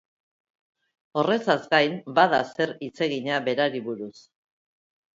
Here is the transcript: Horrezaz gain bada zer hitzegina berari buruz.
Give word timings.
Horrezaz 1.21 1.59
gain 1.75 1.99
bada 2.21 2.41
zer 2.49 2.75
hitzegina 2.89 3.39
berari 3.49 3.87
buruz. 3.93 4.15